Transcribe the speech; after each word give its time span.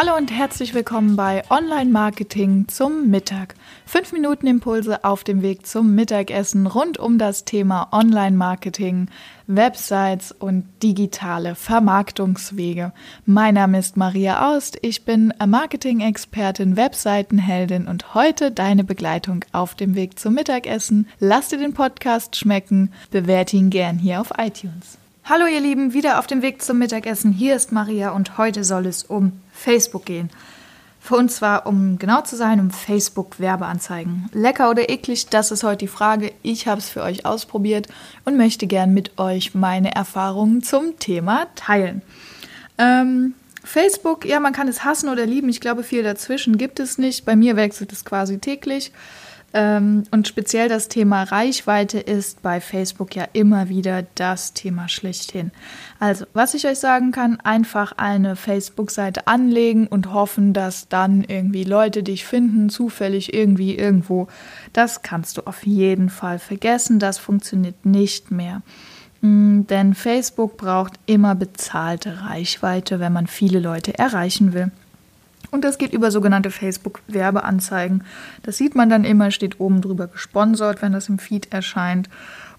Hallo 0.00 0.16
und 0.16 0.30
herzlich 0.30 0.74
willkommen 0.74 1.16
bei 1.16 1.42
Online 1.50 1.90
Marketing 1.90 2.68
zum 2.68 3.10
Mittag. 3.10 3.56
Fünf 3.84 4.12
Minuten 4.12 4.46
Impulse 4.46 5.02
auf 5.02 5.24
dem 5.24 5.42
Weg 5.42 5.66
zum 5.66 5.96
Mittagessen 5.96 6.68
rund 6.68 6.98
um 6.98 7.18
das 7.18 7.44
Thema 7.44 7.88
Online 7.90 8.36
Marketing, 8.36 9.08
Websites 9.48 10.30
und 10.30 10.66
digitale 10.84 11.56
Vermarktungswege. 11.56 12.92
Mein 13.26 13.54
Name 13.54 13.80
ist 13.80 13.96
Maria 13.96 14.48
Aust, 14.48 14.78
ich 14.82 15.04
bin 15.04 15.34
Marketing-Expertin, 15.44 16.76
Webseitenheldin 16.76 17.88
und 17.88 18.14
heute 18.14 18.52
deine 18.52 18.84
Begleitung 18.84 19.44
auf 19.50 19.74
dem 19.74 19.96
Weg 19.96 20.16
zum 20.16 20.34
Mittagessen. 20.34 21.08
Lass 21.18 21.48
dir 21.48 21.58
den 21.58 21.74
Podcast 21.74 22.36
schmecken, 22.36 22.92
bewerte 23.10 23.56
ihn 23.56 23.68
gern 23.68 23.98
hier 23.98 24.20
auf 24.20 24.30
iTunes. 24.38 24.96
Hallo 25.30 25.44
ihr 25.44 25.60
Lieben, 25.60 25.92
wieder 25.92 26.18
auf 26.18 26.26
dem 26.26 26.40
Weg 26.40 26.62
zum 26.62 26.78
Mittagessen. 26.78 27.32
Hier 27.32 27.54
ist 27.54 27.70
Maria 27.70 28.12
und 28.12 28.38
heute 28.38 28.64
soll 28.64 28.86
es 28.86 29.02
um 29.02 29.32
Facebook 29.52 30.06
gehen. 30.06 30.30
Für 31.00 31.16
uns 31.16 31.36
zwar, 31.36 31.66
um 31.66 31.98
genau 31.98 32.22
zu 32.22 32.34
sein, 32.34 32.58
um 32.60 32.70
Facebook-Werbeanzeigen. 32.70 34.30
Lecker 34.32 34.70
oder 34.70 34.88
eklig, 34.88 35.26
das 35.26 35.50
ist 35.50 35.64
heute 35.64 35.80
die 35.80 35.86
Frage. 35.86 36.32
Ich 36.42 36.66
habe 36.66 36.78
es 36.78 36.88
für 36.88 37.02
euch 37.02 37.26
ausprobiert 37.26 37.88
und 38.24 38.38
möchte 38.38 38.66
gern 38.66 38.94
mit 38.94 39.18
euch 39.18 39.54
meine 39.54 39.94
Erfahrungen 39.94 40.62
zum 40.62 40.98
Thema 40.98 41.48
teilen. 41.56 42.00
Ähm, 42.78 43.34
Facebook, 43.62 44.24
ja, 44.24 44.40
man 44.40 44.54
kann 44.54 44.66
es 44.66 44.82
hassen 44.82 45.10
oder 45.10 45.26
lieben. 45.26 45.50
Ich 45.50 45.60
glaube, 45.60 45.82
viel 45.82 46.04
dazwischen 46.04 46.56
gibt 46.56 46.80
es 46.80 46.96
nicht. 46.96 47.26
Bei 47.26 47.36
mir 47.36 47.54
wechselt 47.54 47.92
es 47.92 48.06
quasi 48.06 48.38
täglich. 48.38 48.92
Ähm, 49.54 50.04
und 50.10 50.28
speziell 50.28 50.68
das 50.68 50.88
Thema 50.88 51.22
Reichweite 51.22 51.98
ist 51.98 52.42
bei 52.42 52.60
Facebook 52.60 53.16
ja 53.16 53.26
immer 53.32 53.70
wieder 53.70 54.04
das 54.14 54.52
Thema 54.52 54.88
schlechthin. 54.88 55.52
Also, 55.98 56.26
was 56.34 56.52
ich 56.52 56.66
euch 56.66 56.78
sagen 56.78 57.12
kann, 57.12 57.40
einfach 57.40 57.92
eine 57.96 58.36
Facebook-Seite 58.36 59.26
anlegen 59.26 59.86
und 59.86 60.12
hoffen, 60.12 60.52
dass 60.52 60.88
dann 60.88 61.24
irgendwie 61.24 61.64
Leute 61.64 62.02
dich 62.02 62.26
finden, 62.26 62.68
zufällig 62.68 63.32
irgendwie 63.32 63.74
irgendwo. 63.74 64.28
Das 64.74 65.02
kannst 65.02 65.38
du 65.38 65.46
auf 65.46 65.64
jeden 65.66 66.10
Fall 66.10 66.38
vergessen. 66.38 66.98
Das 66.98 67.16
funktioniert 67.16 67.86
nicht 67.86 68.30
mehr. 68.30 68.60
Mm, 69.22 69.62
denn 69.62 69.94
Facebook 69.94 70.58
braucht 70.58 71.00
immer 71.06 71.34
bezahlte 71.34 72.22
Reichweite, 72.22 73.00
wenn 73.00 73.14
man 73.14 73.26
viele 73.26 73.60
Leute 73.60 73.98
erreichen 73.98 74.52
will. 74.52 74.70
Und 75.50 75.64
das 75.64 75.78
geht 75.78 75.92
über 75.92 76.10
sogenannte 76.10 76.50
Facebook-Werbeanzeigen. 76.50 78.04
Das 78.42 78.58
sieht 78.58 78.74
man 78.74 78.90
dann 78.90 79.04
immer, 79.04 79.30
steht 79.30 79.60
oben 79.60 79.80
drüber 79.80 80.06
gesponsert, 80.06 80.82
wenn 80.82 80.92
das 80.92 81.08
im 81.08 81.18
Feed 81.18 81.52
erscheint. 81.52 82.08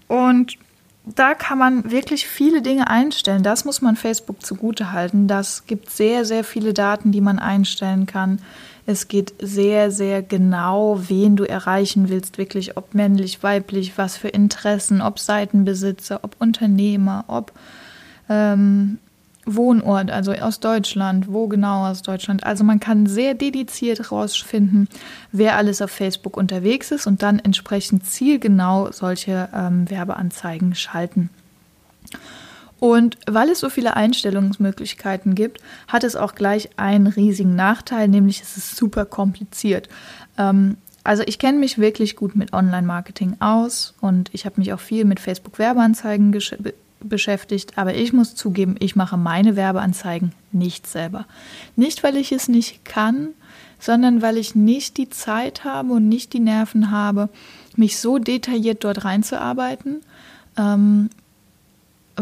Und 0.08 0.58
da 1.04 1.34
kann 1.34 1.58
man 1.58 1.90
wirklich 1.90 2.26
viele 2.26 2.62
Dinge 2.62 2.88
einstellen. 2.88 3.42
Das 3.42 3.64
muss 3.64 3.80
man 3.80 3.96
Facebook 3.96 4.42
zugute 4.44 4.92
halten. 4.92 5.28
Das 5.28 5.66
gibt 5.66 5.90
sehr, 5.90 6.24
sehr 6.24 6.44
viele 6.44 6.74
Daten, 6.74 7.12
die 7.12 7.20
man 7.20 7.38
einstellen 7.38 8.06
kann. 8.06 8.40
Es 8.86 9.08
geht 9.08 9.34
sehr, 9.40 9.90
sehr 9.90 10.22
genau, 10.22 11.00
wen 11.08 11.36
du 11.36 11.44
erreichen 11.44 12.08
willst, 12.08 12.38
wirklich, 12.38 12.76
ob 12.76 12.94
männlich, 12.94 13.42
weiblich, 13.42 13.96
was 13.96 14.16
für 14.16 14.28
Interessen, 14.28 15.00
ob 15.00 15.18
Seitenbesitzer, 15.18 16.20
ob 16.22 16.36
Unternehmer, 16.38 17.24
ob 17.28 17.52
ähm, 18.28 18.98
Wohnort, 19.46 20.10
also 20.10 20.32
aus 20.32 20.60
Deutschland, 20.60 21.32
wo 21.32 21.48
genau 21.48 21.86
aus 21.86 22.02
Deutschland. 22.02 22.44
Also 22.44 22.62
man 22.62 22.78
kann 22.78 23.06
sehr 23.06 23.34
dediziert 23.34 23.98
herausfinden, 23.98 24.88
wer 25.32 25.56
alles 25.56 25.80
auf 25.80 25.90
Facebook 25.90 26.36
unterwegs 26.36 26.90
ist 26.90 27.06
und 27.06 27.22
dann 27.22 27.38
entsprechend 27.38 28.06
zielgenau 28.06 28.92
solche 28.92 29.48
ähm, 29.54 29.88
Werbeanzeigen 29.88 30.74
schalten. 30.74 31.30
Und 32.78 33.18
weil 33.26 33.50
es 33.50 33.60
so 33.60 33.68
viele 33.68 33.96
Einstellungsmöglichkeiten 33.96 35.34
gibt, 35.34 35.60
hat 35.86 36.02
es 36.02 36.16
auch 36.16 36.34
gleich 36.34 36.70
einen 36.78 37.06
riesigen 37.06 37.54
Nachteil, 37.54 38.08
nämlich 38.08 38.40
es 38.40 38.56
ist 38.56 38.76
super 38.76 39.04
kompliziert. 39.04 39.88
Ähm, 40.38 40.76
also 41.04 41.22
ich 41.26 41.38
kenne 41.38 41.58
mich 41.58 41.78
wirklich 41.78 42.16
gut 42.16 42.36
mit 42.36 42.52
Online-Marketing 42.52 43.36
aus 43.40 43.94
und 44.00 44.30
ich 44.32 44.44
habe 44.44 44.60
mich 44.60 44.72
auch 44.72 44.80
viel 44.80 45.04
mit 45.04 45.20
Facebook-Werbeanzeigen 45.20 46.32
beschäftigt, 47.02 47.78
aber 47.78 47.94
ich 47.94 48.12
muss 48.12 48.34
zugeben, 48.34 48.76
ich 48.78 48.96
mache 48.96 49.16
meine 49.16 49.56
Werbeanzeigen 49.56 50.32
nicht 50.52 50.86
selber. 50.86 51.26
Nicht, 51.76 52.02
weil 52.02 52.16
ich 52.16 52.32
es 52.32 52.48
nicht 52.48 52.84
kann, 52.84 53.30
sondern 53.78 54.22
weil 54.22 54.36
ich 54.36 54.54
nicht 54.54 54.96
die 54.96 55.08
Zeit 55.08 55.64
habe 55.64 55.94
und 55.94 56.08
nicht 56.08 56.32
die 56.32 56.40
Nerven 56.40 56.90
habe, 56.90 57.28
mich 57.76 57.98
so 57.98 58.18
detailliert 58.18 58.84
dort 58.84 59.04
reinzuarbeiten. 59.04 60.02
Ähm, 60.56 61.10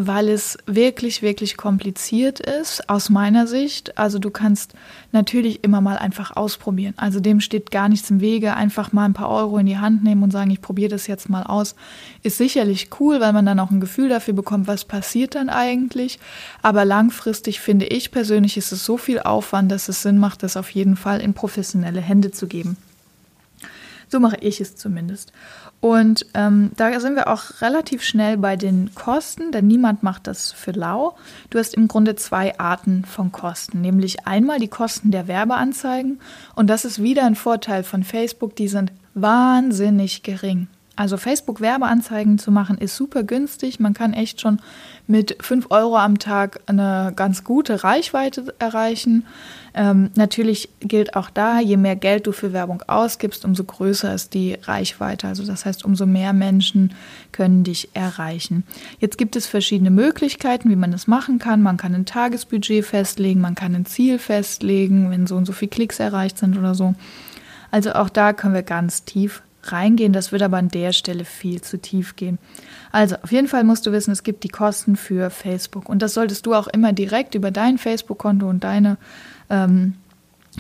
weil 0.07 0.29
es 0.29 0.57
wirklich, 0.67 1.23
wirklich 1.23 1.57
kompliziert 1.57 2.39
ist, 2.39 2.89
aus 2.89 3.11
meiner 3.11 3.47
Sicht. 3.47 3.99
Also 3.99 4.19
du 4.19 4.31
kannst 4.31 4.75
natürlich 5.11 5.65
immer 5.65 5.81
mal 5.81 5.99
einfach 5.99 6.37
ausprobieren. 6.37 6.95
Also 6.97 7.19
dem 7.21 7.41
steht 7.41 7.71
gar 7.71 7.89
nichts 7.89 8.11
im 8.11 8.21
Wege. 8.21 8.55
Einfach 8.55 8.93
mal 8.93 9.05
ein 9.05 9.13
paar 9.13 9.29
Euro 9.29 9.59
in 9.59 9.67
die 9.67 9.79
Hand 9.79 10.05
nehmen 10.05 10.23
und 10.23 10.31
sagen, 10.31 10.51
ich 10.51 10.61
probiere 10.61 10.91
das 10.91 11.07
jetzt 11.07 11.29
mal 11.29 11.43
aus. 11.43 11.75
Ist 12.23 12.39
sicherlich 12.39 12.91
cool, 13.01 13.21
weil 13.21 13.33
man 13.33 13.47
dann 13.47 13.61
auch 13.61 13.71
ein 13.71 13.81
Gefühl 13.81 14.09
dafür 14.09 14.35
bekommt, 14.35 14.69
was 14.69 14.85
passiert 14.85 15.35
dann 15.35 15.49
eigentlich. 15.49 16.19
Aber 16.63 16.85
langfristig 16.85 17.61
finde 17.61 17.87
ich 17.87 18.11
persönlich, 18.11 18.57
ist 18.57 18.73
es 18.73 18.85
so 18.85 18.97
viel 18.97 19.21
Aufwand, 19.21 19.73
dass 19.73 19.89
es 19.89 20.03
Sinn 20.03 20.19
macht, 20.19 20.43
das 20.43 20.57
auf 20.57 20.71
jeden 20.71 20.97
Fall 20.97 21.21
in 21.21 21.35
professionelle 21.35 22.01
Hände 22.01 22.31
zu 22.31 22.47
geben. 22.47 22.77
So 24.09 24.21
mache 24.21 24.39
ich 24.41 24.61
es 24.61 24.77
zumindest. 24.77 25.33
Und 25.81 26.27
ähm, 26.35 26.73
da 26.77 26.99
sind 26.99 27.15
wir 27.15 27.29
auch 27.29 27.61
relativ 27.61 28.03
schnell 28.03 28.37
bei 28.37 28.57
den 28.57 28.95
Kosten, 28.95 29.53
denn 29.53 29.67
niemand 29.67 30.03
macht 30.03 30.27
das 30.27 30.51
für 30.51 30.73
lau. 30.73 31.15
Du 31.51 31.59
hast 31.59 31.75
im 31.75 31.87
Grunde 31.87 32.17
zwei 32.17 32.59
Arten 32.59 33.05
von 33.05 33.31
Kosten, 33.31 33.81
nämlich 33.81 34.27
einmal 34.27 34.59
die 34.59 34.69
Kosten 34.69 35.13
der 35.13 35.29
Werbeanzeigen 35.29 36.21
und 36.57 36.69
das 36.69 36.85
ist 36.85 37.03
wieder 37.03 37.25
ein 37.25 37.37
Vorteil 37.37 37.85
von 37.85 38.03
Facebook, 38.03 38.57
die 38.57 38.69
sind 38.69 38.93
wahnsinnig 39.15 40.23
gering. 40.23 40.69
Also 40.99 41.17
Facebook-Werbeanzeigen 41.17 42.41
zu 42.41 42.51
machen 42.51 42.77
ist 42.77 42.97
super 42.97 43.23
günstig. 43.23 43.79
Man 43.79 43.95
kann 43.95 44.15
echt 44.15 44.41
schon 44.41 44.59
mit 45.07 45.37
5 45.41 45.67
Euro 45.71 45.97
am 45.97 46.19
Tag 46.19 46.59
eine 46.67 47.13
ganz 47.15 47.45
gute 47.45 47.85
Reichweite 47.85 48.53
erreichen. 48.59 49.25
Ähm, 49.75 50.11
natürlich 50.17 50.69
gilt 50.81 51.15
auch 51.15 51.31
da, 51.31 51.61
je 51.61 51.77
mehr 51.77 51.95
Geld 51.95 52.27
du 52.27 52.33
für 52.33 52.53
Werbung 52.53 52.83
ausgibst, 52.89 53.45
umso 53.45 53.63
größer 53.63 54.13
ist 54.13 54.35
die 54.35 54.55
Reichweite. 54.61 55.29
Also 55.29 55.47
das 55.47 55.65
heißt, 55.67 55.85
umso 55.85 56.05
mehr 56.05 56.33
Menschen 56.33 56.93
können 57.31 57.63
dich 57.63 57.91
erreichen. 57.95 58.65
Jetzt 58.99 59.19
gibt 59.19 59.37
es 59.37 59.47
verschiedene 59.47 59.93
Möglichkeiten, 59.93 60.69
wie 60.69 60.75
man 60.75 60.91
das 60.91 61.07
machen 61.07 61.39
kann. 61.39 61.63
Man 61.63 61.77
kann 61.77 61.95
ein 61.95 62.07
Tagesbudget 62.07 62.85
festlegen, 62.85 63.41
man 63.41 63.55
kann 63.55 63.73
ein 63.77 63.87
Ziel 63.87 64.19
festlegen, 64.19 65.13
wenn 65.13 65.29
so 65.29 65.37
und 65.37 65.45
so 65.45 65.53
viele 65.53 65.71
Klicks 65.71 66.01
erreicht 66.01 66.39
sind 66.39 66.59
oder 66.59 66.75
so. 66.75 66.97
Also 67.71 67.93
auch 67.93 68.09
da 68.09 68.33
können 68.33 68.55
wir 68.55 68.65
ganz 68.65 69.05
tief 69.05 69.43
reingehen. 69.73 70.13
Das 70.13 70.33
wird 70.33 70.43
aber 70.43 70.57
an 70.57 70.69
der 70.69 70.93
Stelle 70.93 71.25
viel 71.25 71.61
zu 71.63 71.79
tief 71.79 72.17
gehen. 72.17 72.39
Also 72.93 73.17
auf 73.23 73.33
jeden 73.33 73.49
Fall 73.49 73.65
musst 73.65 73.87
du 73.87 73.93
wissen, 73.93 74.13
es 74.13 74.23
gibt 74.23 74.45
die 74.45 74.49
Kosten 74.49 74.97
für 74.97 75.31
Facebook. 75.31 75.89
Und 75.89 76.03
das 76.03 76.15
solltest 76.15 76.47
du 76.47 76.55
auch 76.55 76.69
immer 76.69 76.93
direkt 76.93 77.35
über 77.35 77.51
dein 77.51 77.79
Facebook-Konto 77.79 78.49
und 78.49 78.65
deine 78.65 78.97
ähm, 79.51 79.95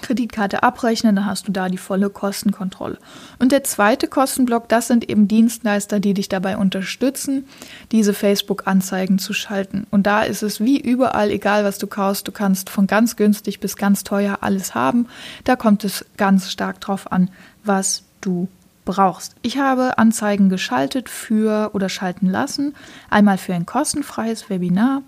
Kreditkarte 0.00 0.62
abrechnen, 0.62 1.16
dann 1.16 1.26
hast 1.26 1.48
du 1.48 1.52
da 1.52 1.68
die 1.68 1.78
volle 1.78 2.10
Kostenkontrolle. 2.10 2.98
Und 3.38 3.52
der 3.52 3.64
zweite 3.64 4.06
Kostenblock, 4.06 4.68
das 4.68 4.88
sind 4.88 5.08
eben 5.08 5.28
Dienstleister, 5.28 6.00
die 6.00 6.14
dich 6.14 6.28
dabei 6.28 6.56
unterstützen, 6.56 7.46
diese 7.92 8.14
Facebook-Anzeigen 8.14 9.18
zu 9.18 9.32
schalten. 9.32 9.86
Und 9.90 10.06
da 10.06 10.22
ist 10.22 10.42
es 10.42 10.60
wie 10.60 10.80
überall, 10.80 11.30
egal 11.30 11.64
was 11.64 11.78
du 11.78 11.86
kaufst, 11.86 12.28
du 12.28 12.32
kannst 12.32 12.70
von 12.70 12.86
ganz 12.86 13.16
günstig 13.16 13.60
bis 13.60 13.76
ganz 13.76 14.04
teuer 14.04 14.38
alles 14.40 14.74
haben. 14.74 15.06
Da 15.44 15.56
kommt 15.56 15.84
es 15.84 16.04
ganz 16.16 16.50
stark 16.50 16.80
drauf 16.80 17.10
an, 17.10 17.30
was 17.64 18.04
du 18.20 18.48
brauchst. 18.88 19.36
Ich 19.42 19.58
habe 19.58 19.98
Anzeigen 19.98 20.48
geschaltet 20.48 21.10
für 21.10 21.70
oder 21.74 21.90
schalten 21.90 22.26
lassen. 22.30 22.74
Einmal 23.10 23.36
für 23.36 23.52
ein 23.52 23.66
kostenfreies 23.66 24.48
Webinar, 24.48 25.02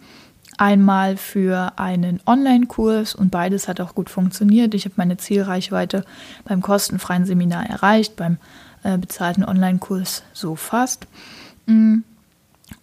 einmal 0.58 1.16
für 1.16 1.72
einen 1.76 2.20
Online-Kurs 2.26 3.14
und 3.14 3.30
beides 3.30 3.68
hat 3.68 3.80
auch 3.80 3.94
gut 3.94 4.10
funktioniert. 4.10 4.74
Ich 4.74 4.84
habe 4.84 4.96
meine 4.98 5.16
Zielreichweite 5.16 6.04
beim 6.44 6.60
kostenfreien 6.60 7.24
Seminar 7.24 7.64
erreicht, 7.70 8.16
beim 8.16 8.36
äh, 8.82 8.98
bezahlten 8.98 9.46
Online-Kurs 9.46 10.24
so 10.34 10.56
fast. 10.56 11.06
Mhm. 11.64 12.04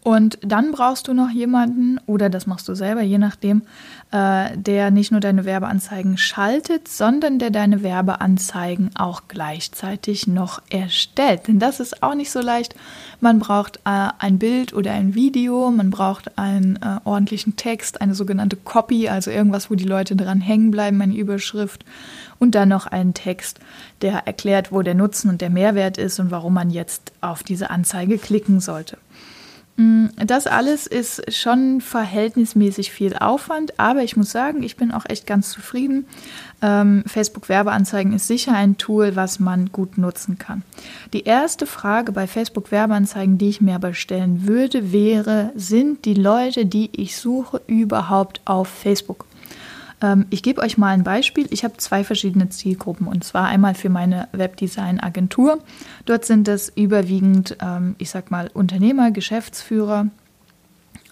Und 0.07 0.39
dann 0.41 0.71
brauchst 0.71 1.09
du 1.09 1.13
noch 1.13 1.31
jemanden, 1.31 1.99
oder 2.05 2.29
das 2.29 2.47
machst 2.47 2.69
du 2.69 2.75
selber, 2.75 3.01
je 3.01 3.17
nachdem, 3.17 3.63
äh, 4.13 4.55
der 4.55 4.89
nicht 4.89 5.11
nur 5.11 5.19
deine 5.19 5.43
Werbeanzeigen 5.43 6.17
schaltet, 6.17 6.87
sondern 6.87 7.39
der 7.39 7.49
deine 7.49 7.83
Werbeanzeigen 7.83 8.91
auch 8.95 9.23
gleichzeitig 9.27 10.25
noch 10.25 10.61
erstellt. 10.69 11.49
Denn 11.49 11.59
das 11.59 11.81
ist 11.81 12.03
auch 12.03 12.15
nicht 12.15 12.31
so 12.31 12.39
leicht. 12.39 12.73
Man 13.19 13.39
braucht 13.39 13.81
äh, 13.83 14.07
ein 14.17 14.39
Bild 14.39 14.71
oder 14.71 14.93
ein 14.93 15.13
Video, 15.13 15.71
man 15.71 15.89
braucht 15.89 16.37
einen 16.37 16.77
äh, 16.77 17.01
ordentlichen 17.03 17.57
Text, 17.57 17.99
eine 17.99 18.15
sogenannte 18.15 18.55
Copy, 18.55 19.09
also 19.09 19.29
irgendwas, 19.29 19.69
wo 19.69 19.75
die 19.75 19.83
Leute 19.83 20.15
dran 20.15 20.39
hängen 20.39 20.71
bleiben, 20.71 21.01
eine 21.01 21.17
Überschrift. 21.17 21.83
Und 22.39 22.55
dann 22.55 22.69
noch 22.69 22.85
einen 22.87 23.13
Text, 23.13 23.59
der 24.01 24.25
erklärt, 24.25 24.71
wo 24.71 24.83
der 24.83 24.95
Nutzen 24.95 25.29
und 25.29 25.41
der 25.41 25.49
Mehrwert 25.49 25.97
ist 25.97 26.17
und 26.21 26.31
warum 26.31 26.53
man 26.53 26.69
jetzt 26.69 27.11
auf 27.19 27.43
diese 27.43 27.71
Anzeige 27.71 28.17
klicken 28.17 28.61
sollte. 28.61 28.97
Mm, 29.77 30.07
das 30.17 30.47
alles 30.47 30.87
ist 30.87 31.33
schon 31.33 31.81
verhältnismäßig 31.81 32.91
viel 32.91 33.15
Aufwand, 33.15 33.79
aber 33.79 34.03
ich 34.03 34.17
muss 34.17 34.31
sagen, 34.31 34.63
ich 34.63 34.75
bin 34.75 34.91
auch 34.91 35.05
echt 35.07 35.27
ganz 35.27 35.51
zufrieden. 35.51 36.07
Ähm, 36.63 37.03
Facebook 37.05 37.47
Werbeanzeigen 37.47 38.11
ist 38.13 38.27
sicher 38.27 38.53
ein 38.53 38.77
Tool, 38.77 39.15
was 39.15 39.39
man 39.39 39.71
gut 39.71 39.99
nutzen 39.99 40.39
kann. 40.39 40.63
Die 41.13 41.23
erste 41.23 41.67
Frage 41.67 42.11
bei 42.11 42.25
Facebook 42.25 42.71
Werbeanzeigen, 42.71 43.37
die 43.37 43.49
ich 43.49 43.61
mir 43.61 43.75
aber 43.75 43.93
stellen 43.93 44.47
würde, 44.47 44.91
wäre, 44.91 45.51
sind 45.55 46.05
die 46.05 46.15
Leute, 46.15 46.65
die 46.65 46.89
ich 46.93 47.15
suche, 47.15 47.61
überhaupt 47.67 48.41
auf 48.45 48.67
Facebook? 48.67 49.25
Ähm, 50.01 50.25
ich 50.29 50.43
gebe 50.43 50.61
euch 50.61 50.77
mal 50.77 50.93
ein 50.93 51.03
Beispiel. 51.03 51.47
Ich 51.49 51.63
habe 51.63 51.77
zwei 51.77 52.03
verschiedene 52.03 52.49
Zielgruppen 52.49 53.07
und 53.07 53.23
zwar 53.23 53.47
einmal 53.47 53.75
für 53.75 53.89
meine 53.89 54.27
Webdesign-Agentur. 54.31 55.59
Dort 56.05 56.25
sind 56.25 56.47
es 56.47 56.69
überwiegend, 56.69 57.57
ähm, 57.61 57.95
ich 57.97 58.09
sag 58.09 58.31
mal, 58.31 58.49
Unternehmer, 58.53 59.11
Geschäftsführer, 59.11 60.07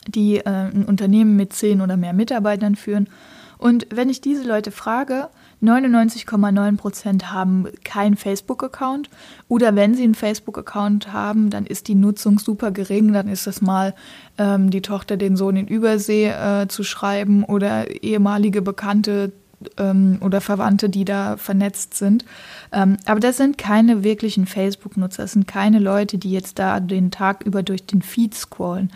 die 0.07 0.37
äh, 0.37 0.49
ein 0.49 0.85
Unternehmen 0.85 1.35
mit 1.35 1.53
zehn 1.53 1.81
oder 1.81 1.97
mehr 1.97 2.13
Mitarbeitern 2.13 2.75
führen. 2.75 3.09
Und 3.57 3.87
wenn 3.89 4.09
ich 4.09 4.21
diese 4.21 4.43
Leute 4.43 4.71
frage, 4.71 5.29
99,9 5.63 6.77
Prozent 6.77 7.31
haben 7.31 7.67
keinen 7.83 8.17
Facebook-Account 8.17 9.09
oder 9.47 9.75
wenn 9.75 9.95
sie 9.95 10.03
einen 10.03 10.15
Facebook-Account 10.15 11.11
haben, 11.13 11.49
dann 11.49 11.65
ist 11.65 11.87
die 11.87 11.95
Nutzung 11.95 12.39
super 12.39 12.71
gering. 12.71 13.13
Dann 13.13 13.27
ist 13.27 13.47
es 13.47 13.61
mal 13.61 13.93
ähm, 14.37 14.69
die 14.69 14.81
Tochter 14.81 15.17
den 15.17 15.35
Sohn 15.35 15.55
in 15.55 15.67
Übersee 15.67 16.27
äh, 16.27 16.67
zu 16.67 16.83
schreiben 16.83 17.43
oder 17.43 18.03
ehemalige 18.03 18.61
Bekannte 18.61 19.31
ähm, 19.77 20.17
oder 20.21 20.41
Verwandte, 20.41 20.89
die 20.89 21.05
da 21.05 21.37
vernetzt 21.37 21.95
sind. 21.95 22.25
Ähm, 22.71 22.97
aber 23.05 23.19
das 23.19 23.37
sind 23.37 23.57
keine 23.57 24.03
wirklichen 24.03 24.45
Facebook-Nutzer. 24.45 25.23
Das 25.23 25.33
sind 25.33 25.47
keine 25.47 25.79
Leute, 25.79 26.17
die 26.17 26.31
jetzt 26.31 26.59
da 26.59 26.79
den 26.79 27.11
Tag 27.11 27.43
über 27.43 27.63
durch 27.63 27.85
den 27.85 28.01
Feed 28.01 28.33
scrollen. 28.33 28.91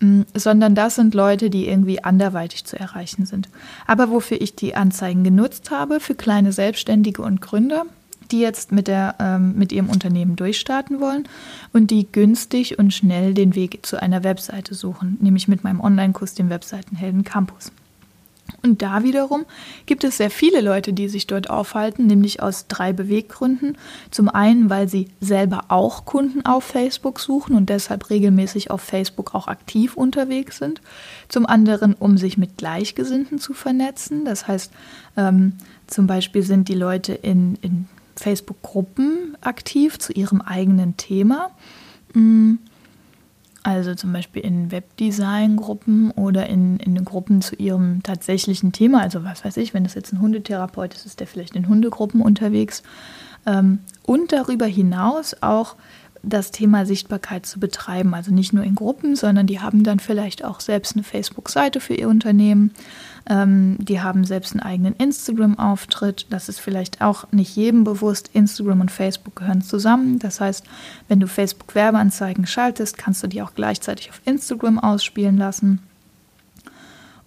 Mm, 0.00 0.22
sondern 0.34 0.74
das 0.74 0.96
sind 0.96 1.14
Leute, 1.14 1.50
die 1.50 1.68
irgendwie 1.68 2.02
anderweitig 2.02 2.64
zu 2.64 2.78
erreichen 2.78 3.26
sind. 3.26 3.48
Aber 3.86 4.10
wofür 4.10 4.40
ich 4.40 4.56
die 4.56 4.74
Anzeigen 4.74 5.24
genutzt 5.24 5.70
habe, 5.70 6.00
für 6.00 6.14
kleine 6.14 6.52
Selbstständige 6.52 7.22
und 7.22 7.40
Gründer, 7.40 7.84
die 8.30 8.40
jetzt 8.40 8.72
mit, 8.72 8.88
der, 8.88 9.16
ähm, 9.20 9.54
mit 9.56 9.72
ihrem 9.72 9.90
Unternehmen 9.90 10.36
durchstarten 10.36 11.00
wollen 11.00 11.28
und 11.72 11.90
die 11.90 12.10
günstig 12.10 12.78
und 12.78 12.92
schnell 12.92 13.34
den 13.34 13.54
Weg 13.54 13.84
zu 13.84 14.00
einer 14.00 14.24
Webseite 14.24 14.74
suchen, 14.74 15.18
nämlich 15.20 15.46
mit 15.48 15.62
meinem 15.62 15.80
Online-Kurs, 15.80 16.34
dem 16.34 16.50
Webseitenhelden 16.50 17.24
Campus. 17.24 17.70
Und 18.62 18.82
da 18.82 19.02
wiederum 19.02 19.44
gibt 19.86 20.04
es 20.04 20.16
sehr 20.16 20.30
viele 20.30 20.60
Leute, 20.60 20.92
die 20.92 21.08
sich 21.08 21.26
dort 21.26 21.50
aufhalten, 21.50 22.06
nämlich 22.06 22.42
aus 22.42 22.66
drei 22.66 22.92
Beweggründen. 22.92 23.76
Zum 24.10 24.28
einen, 24.28 24.70
weil 24.70 24.88
sie 24.88 25.08
selber 25.20 25.66
auch 25.68 26.04
Kunden 26.04 26.44
auf 26.46 26.64
Facebook 26.64 27.20
suchen 27.20 27.56
und 27.56 27.68
deshalb 27.68 28.10
regelmäßig 28.10 28.70
auf 28.70 28.80
Facebook 28.80 29.34
auch 29.34 29.48
aktiv 29.48 29.96
unterwegs 29.96 30.58
sind. 30.58 30.80
Zum 31.28 31.46
anderen, 31.46 31.94
um 31.94 32.16
sich 32.16 32.38
mit 32.38 32.56
Gleichgesinnten 32.56 33.38
zu 33.38 33.52
vernetzen. 33.52 34.24
Das 34.24 34.46
heißt, 34.46 34.72
ähm, 35.16 35.54
zum 35.86 36.06
Beispiel 36.06 36.42
sind 36.42 36.68
die 36.68 36.74
Leute 36.74 37.12
in, 37.14 37.58
in 37.60 37.86
Facebook-Gruppen 38.16 39.36
aktiv 39.40 39.98
zu 39.98 40.12
ihrem 40.12 40.40
eigenen 40.40 40.96
Thema. 40.96 41.50
Mhm 42.14 42.60
also 43.74 43.94
zum 43.94 44.12
Beispiel 44.12 44.42
in 44.42 44.70
Webdesign-Gruppen 44.70 46.10
oder 46.12 46.46
in, 46.46 46.78
in 46.78 47.04
Gruppen 47.04 47.42
zu 47.42 47.56
ihrem 47.56 48.02
tatsächlichen 48.02 48.72
Thema. 48.72 49.00
Also 49.00 49.24
was 49.24 49.44
weiß 49.44 49.56
ich, 49.56 49.74
wenn 49.74 49.84
das 49.84 49.94
jetzt 49.94 50.12
ein 50.12 50.20
Hundetherapeut 50.20 50.94
ist, 50.94 51.06
ist 51.06 51.20
der 51.20 51.26
vielleicht 51.26 51.56
in 51.56 51.68
Hundegruppen 51.68 52.20
unterwegs. 52.20 52.82
Ähm, 53.46 53.80
und 54.04 54.32
darüber 54.32 54.66
hinaus 54.66 55.36
auch 55.40 55.76
das 56.26 56.50
Thema 56.50 56.86
Sichtbarkeit 56.86 57.46
zu 57.46 57.60
betreiben. 57.60 58.14
Also 58.14 58.32
nicht 58.32 58.52
nur 58.52 58.64
in 58.64 58.74
Gruppen, 58.74 59.16
sondern 59.16 59.46
die 59.46 59.60
haben 59.60 59.84
dann 59.84 60.00
vielleicht 60.00 60.44
auch 60.44 60.60
selbst 60.60 60.96
eine 60.96 61.02
Facebook-Seite 61.02 61.80
für 61.80 61.94
ihr 61.94 62.08
Unternehmen. 62.08 62.72
Ähm, 63.28 63.76
die 63.78 64.00
haben 64.00 64.24
selbst 64.24 64.52
einen 64.52 64.60
eigenen 64.60 64.96
Instagram-Auftritt. 64.96 66.26
Das 66.30 66.48
ist 66.48 66.60
vielleicht 66.60 67.00
auch 67.00 67.30
nicht 67.32 67.56
jedem 67.56 67.84
bewusst. 67.84 68.30
Instagram 68.32 68.80
und 68.82 68.90
Facebook 68.90 69.36
gehören 69.36 69.62
zusammen. 69.62 70.18
Das 70.18 70.40
heißt, 70.40 70.64
wenn 71.08 71.20
du 71.20 71.26
Facebook-Werbeanzeigen 71.26 72.46
schaltest, 72.46 72.98
kannst 72.98 73.22
du 73.22 73.26
die 73.26 73.42
auch 73.42 73.54
gleichzeitig 73.54 74.10
auf 74.10 74.20
Instagram 74.24 74.78
ausspielen 74.78 75.36
lassen. 75.36 75.80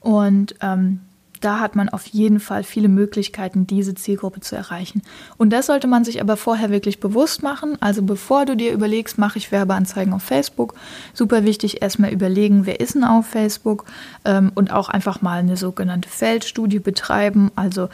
Und 0.01 0.55
ähm, 0.61 1.01
da 1.39 1.59
hat 1.59 1.75
man 1.75 1.89
auf 1.89 2.05
jeden 2.07 2.39
Fall 2.39 2.63
viele 2.63 2.87
Möglichkeiten, 2.87 3.67
diese 3.67 3.95
Zielgruppe 3.95 4.39
zu 4.39 4.55
erreichen. 4.55 5.01
Und 5.37 5.51
das 5.51 5.67
sollte 5.67 5.87
man 5.87 6.03
sich 6.03 6.21
aber 6.21 6.37
vorher 6.37 6.69
wirklich 6.69 6.99
bewusst 6.99 7.43
machen. 7.43 7.77
Also 7.79 8.01
bevor 8.01 8.45
du 8.45 8.55
dir 8.55 8.71
überlegst, 8.71 9.17
mache 9.17 9.37
ich 9.37 9.51
Werbeanzeigen 9.51 10.13
auf 10.13 10.23
Facebook, 10.23 10.75
super 11.13 11.43
wichtig, 11.43 11.81
erstmal 11.81 12.11
überlegen, 12.11 12.65
wer 12.65 12.79
ist 12.79 12.95
denn 12.95 13.03
auf 13.03 13.27
Facebook 13.27 13.85
ähm, 14.25 14.51
und 14.55 14.71
auch 14.71 14.89
einfach 14.89 15.21
mal 15.21 15.39
eine 15.39 15.57
sogenannte 15.57 16.09
Feldstudie 16.09 16.79
betreiben. 16.79 17.51
Also 17.55 17.89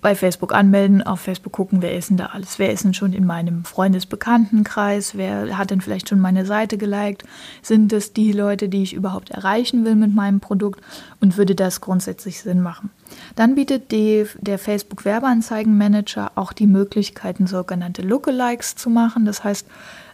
bei 0.00 0.14
Facebook 0.14 0.54
anmelden, 0.54 1.02
auf 1.02 1.20
Facebook 1.20 1.52
gucken, 1.52 1.82
wer 1.82 1.96
ist 1.96 2.10
denn 2.10 2.16
da 2.16 2.26
alles, 2.26 2.58
wer 2.58 2.72
ist 2.72 2.84
denn 2.84 2.94
schon 2.94 3.12
in 3.12 3.26
meinem 3.26 3.64
Freundesbekanntenkreis, 3.64 5.16
wer 5.16 5.58
hat 5.58 5.70
denn 5.70 5.80
vielleicht 5.80 6.08
schon 6.08 6.20
meine 6.20 6.46
Seite 6.46 6.78
geliked, 6.78 7.24
sind 7.62 7.92
es 7.92 8.12
die 8.12 8.32
Leute, 8.32 8.68
die 8.68 8.82
ich 8.82 8.94
überhaupt 8.94 9.30
erreichen 9.30 9.84
will 9.84 9.96
mit 9.96 10.14
meinem 10.14 10.40
Produkt 10.40 10.80
und 11.20 11.36
würde 11.36 11.54
das 11.54 11.80
grundsätzlich 11.80 12.40
Sinn 12.40 12.62
machen. 12.62 12.90
Dann 13.36 13.54
bietet 13.54 13.92
die, 13.92 14.24
der 14.38 14.58
Facebook 14.58 15.04
Werbeanzeigenmanager 15.04 16.32
auch 16.34 16.52
die 16.52 16.66
Möglichkeiten, 16.66 17.46
sogenannte 17.46 18.02
Lookalikes 18.02 18.76
zu 18.76 18.88
machen. 18.88 19.24
Das 19.24 19.44
heißt, 19.44 19.66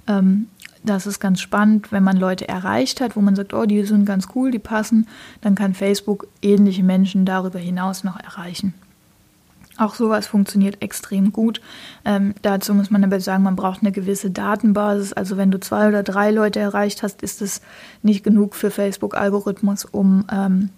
ähm, 0.08 0.48
das 0.82 1.06
ist 1.06 1.20
ganz 1.20 1.40
spannend, 1.40 1.90
wenn 1.90 2.04
man 2.04 2.16
Leute 2.16 2.48
erreicht 2.48 3.00
hat, 3.00 3.16
wo 3.16 3.20
man 3.20 3.34
sagt, 3.34 3.52
oh, 3.52 3.66
die 3.66 3.82
sind 3.84 4.04
ganz 4.04 4.28
cool, 4.34 4.50
die 4.50 4.58
passen, 4.58 5.06
dann 5.40 5.54
kann 5.54 5.74
Facebook 5.74 6.28
ähnliche 6.42 6.84
Menschen 6.84 7.24
darüber 7.24 7.58
hinaus 7.58 8.04
noch 8.04 8.18
erreichen. 8.18 8.72
Auch 9.78 9.94
sowas 9.94 10.26
funktioniert 10.26 10.82
extrem 10.82 11.32
gut. 11.32 11.60
Ähm, 12.04 12.34
dazu 12.42 12.72
muss 12.72 12.90
man 12.90 13.04
aber 13.04 13.20
sagen, 13.20 13.42
man 13.42 13.56
braucht 13.56 13.82
eine 13.82 13.92
gewisse 13.92 14.30
Datenbasis. 14.30 15.12
Also 15.12 15.36
wenn 15.36 15.50
du 15.50 15.60
zwei 15.60 15.88
oder 15.88 16.02
drei 16.02 16.30
Leute 16.30 16.60
erreicht 16.60 17.02
hast, 17.02 17.22
ist 17.22 17.42
es 17.42 17.60
nicht 18.02 18.24
genug 18.24 18.54
für 18.54 18.70
Facebook-Algorithmus, 18.70 19.84
um 19.84 20.24
ähm, 20.32 20.70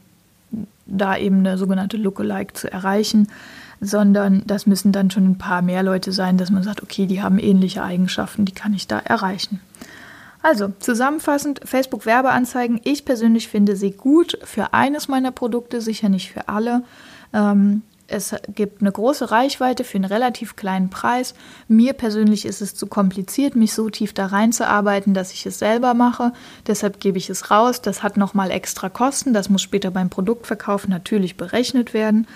da 0.86 1.16
eben 1.16 1.38
eine 1.40 1.58
sogenannte 1.58 1.96
Lookalike 1.96 2.54
zu 2.54 2.72
erreichen, 2.72 3.28
sondern 3.80 4.42
das 4.46 4.66
müssen 4.66 4.90
dann 4.90 5.10
schon 5.10 5.26
ein 5.26 5.38
paar 5.38 5.62
mehr 5.62 5.82
Leute 5.82 6.12
sein, 6.12 6.36
dass 6.36 6.50
man 6.50 6.62
sagt, 6.62 6.82
okay, 6.82 7.06
die 7.06 7.22
haben 7.22 7.38
ähnliche 7.38 7.82
Eigenschaften, 7.82 8.44
die 8.44 8.52
kann 8.52 8.74
ich 8.74 8.88
da 8.88 8.98
erreichen. 8.98 9.60
Also 10.42 10.72
zusammenfassend, 10.78 11.60
Facebook-Werbeanzeigen. 11.64 12.80
Ich 12.84 13.04
persönlich 13.04 13.48
finde 13.48 13.76
sie 13.76 13.90
gut 13.90 14.38
für 14.44 14.72
eines 14.72 15.08
meiner 15.08 15.32
Produkte, 15.32 15.80
sicher 15.80 16.08
nicht 16.08 16.32
für 16.32 16.48
alle. 16.48 16.84
Ähm, 17.32 17.82
es 18.08 18.34
gibt 18.48 18.80
eine 18.80 18.90
große 18.90 19.30
Reichweite 19.30 19.84
für 19.84 19.98
einen 19.98 20.06
relativ 20.06 20.56
kleinen 20.56 20.88
Preis. 20.88 21.34
Mir 21.68 21.92
persönlich 21.92 22.46
ist 22.46 22.62
es 22.62 22.74
zu 22.74 22.86
kompliziert, 22.86 23.54
mich 23.54 23.74
so 23.74 23.90
tief 23.90 24.14
da 24.14 24.26
reinzuarbeiten, 24.26 25.12
dass 25.12 25.32
ich 25.32 25.44
es 25.44 25.58
selber 25.58 25.92
mache. 25.92 26.32
Deshalb 26.66 27.00
gebe 27.00 27.18
ich 27.18 27.28
es 27.28 27.50
raus. 27.50 27.82
Das 27.82 28.02
hat 28.02 28.16
nochmal 28.16 28.50
extra 28.50 28.88
Kosten. 28.88 29.34
Das 29.34 29.50
muss 29.50 29.60
später 29.60 29.90
beim 29.90 30.08
Produktverkauf 30.08 30.88
natürlich 30.88 31.36
berechnet 31.36 31.92
werden. 31.92 32.26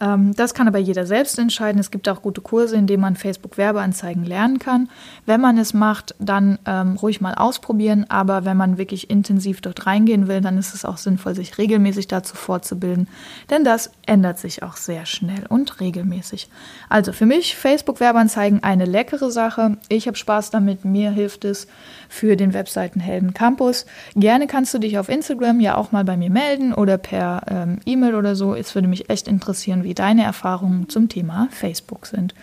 Ähm, 0.00 0.34
das 0.34 0.54
kann 0.54 0.68
aber 0.68 0.78
jeder 0.78 1.06
selbst 1.06 1.38
entscheiden. 1.38 1.80
Es 1.80 1.90
gibt 1.90 2.08
auch 2.08 2.22
gute 2.22 2.40
Kurse, 2.40 2.76
in 2.76 2.86
denen 2.86 3.02
man 3.02 3.16
Facebook-Werbeanzeigen 3.16 4.24
lernen 4.24 4.58
kann. 4.58 4.88
Wenn 5.24 5.40
man 5.40 5.58
es 5.58 5.74
macht, 5.74 6.14
dann 6.18 6.58
ähm, 6.66 6.96
ruhig 6.96 7.20
mal 7.20 7.34
ausprobieren. 7.34 8.06
Aber 8.08 8.44
wenn 8.44 8.56
man 8.56 8.78
wirklich 8.78 9.10
intensiv 9.10 9.60
dort 9.60 9.86
reingehen 9.86 10.28
will, 10.28 10.40
dann 10.40 10.58
ist 10.58 10.74
es 10.74 10.84
auch 10.84 10.96
sinnvoll, 10.98 11.34
sich 11.34 11.58
regelmäßig 11.58 12.08
dazu 12.08 12.36
fortzubilden. 12.36 13.08
Denn 13.50 13.64
das 13.64 13.90
ändert 14.06 14.38
sich 14.38 14.62
auch 14.62 14.76
sehr 14.76 15.06
schnell 15.06 15.46
und 15.48 15.80
regelmäßig. 15.80 16.48
Also 16.88 17.12
für 17.12 17.26
mich 17.26 17.56
Facebook-Werbeanzeigen 17.56 18.62
eine 18.62 18.84
leckere 18.84 19.30
Sache. 19.30 19.78
Ich 19.88 20.06
habe 20.06 20.16
Spaß 20.16 20.50
damit. 20.50 20.84
Mir 20.84 21.10
hilft 21.10 21.44
es 21.44 21.66
für 22.08 22.36
den 22.36 22.54
Webseitenhelden 22.54 23.34
Campus. 23.34 23.86
Gerne 24.14 24.46
kannst 24.46 24.74
du 24.74 24.78
dich 24.78 24.98
auf 24.98 25.08
Instagram 25.08 25.60
ja 25.60 25.76
auch 25.76 25.92
mal 25.92 26.04
bei 26.04 26.16
mir 26.16 26.30
melden 26.30 26.72
oder 26.74 26.98
per 26.98 27.42
ähm, 27.48 27.80
E-Mail 27.84 28.14
oder 28.14 28.36
so. 28.36 28.54
Es 28.54 28.74
würde 28.74 28.88
mich 28.88 29.10
echt 29.10 29.28
interessieren, 29.28 29.84
wie 29.86 29.94
deine 29.94 30.24
Erfahrungen 30.24 30.88
zum 30.88 31.08
Thema 31.08 31.46
Facebook 31.52 32.06
sind. 32.06 32.34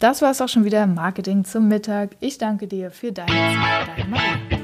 Das 0.00 0.22
war 0.22 0.32
es 0.32 0.40
auch 0.40 0.48
schon 0.48 0.64
wieder 0.64 0.86
Marketing 0.88 1.44
zum 1.44 1.68
Mittag. 1.68 2.16
Ich 2.18 2.36
danke 2.36 2.66
dir 2.66 2.90
für 2.90 3.12
deine 3.12 3.30
Zeit, 3.30 3.96
deine. 4.10 4.63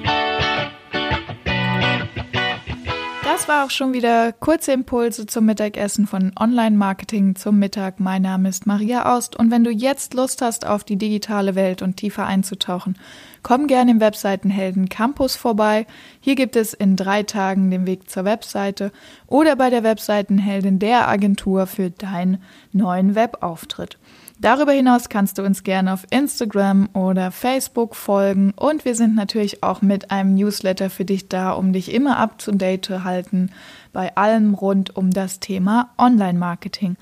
Das 3.40 3.48
war 3.48 3.64
auch 3.64 3.70
schon 3.70 3.94
wieder 3.94 4.32
kurze 4.34 4.72
Impulse 4.72 5.24
zum 5.24 5.46
Mittagessen 5.46 6.06
von 6.06 6.30
Online-Marketing 6.38 7.36
zum 7.36 7.58
Mittag. 7.58 7.98
Mein 7.98 8.20
Name 8.20 8.50
ist 8.50 8.66
Maria 8.66 9.16
Aust 9.16 9.34
und 9.34 9.50
wenn 9.50 9.64
du 9.64 9.70
jetzt 9.70 10.12
Lust 10.12 10.42
hast, 10.42 10.66
auf 10.66 10.84
die 10.84 10.96
digitale 10.96 11.54
Welt 11.54 11.80
und 11.80 11.96
tiefer 11.96 12.26
einzutauchen, 12.26 12.98
komm 13.42 13.66
gerne 13.66 13.92
im 13.92 14.00
Webseitenhelden 14.00 14.90
Campus 14.90 15.36
vorbei. 15.36 15.86
Hier 16.20 16.34
gibt 16.34 16.54
es 16.54 16.74
in 16.74 16.96
drei 16.96 17.22
Tagen 17.22 17.70
den 17.70 17.86
Weg 17.86 18.10
zur 18.10 18.26
Webseite 18.26 18.92
oder 19.26 19.56
bei 19.56 19.70
der 19.70 19.84
Webseitenheldin 19.84 20.78
der 20.78 21.08
Agentur 21.08 21.66
für 21.66 21.88
deinen 21.88 22.42
neuen 22.72 23.14
Webauftritt. 23.14 23.96
Darüber 24.40 24.72
hinaus 24.72 25.10
kannst 25.10 25.36
du 25.36 25.42
uns 25.42 25.64
gerne 25.64 25.92
auf 25.92 26.06
Instagram 26.08 26.88
oder 26.94 27.30
Facebook 27.30 27.94
folgen 27.94 28.54
und 28.56 28.86
wir 28.86 28.94
sind 28.94 29.14
natürlich 29.14 29.62
auch 29.62 29.82
mit 29.82 30.10
einem 30.10 30.34
Newsletter 30.34 30.88
für 30.88 31.04
dich 31.04 31.28
da, 31.28 31.52
um 31.52 31.74
dich 31.74 31.92
immer 31.92 32.16
up 32.16 32.38
to 32.38 32.52
date 32.52 32.86
zu 32.86 33.04
halten 33.04 33.50
bei 33.92 34.16
allem 34.16 34.54
rund 34.54 34.96
um 34.96 35.10
das 35.10 35.40
Thema 35.40 35.90
Online-Marketing. 35.98 36.96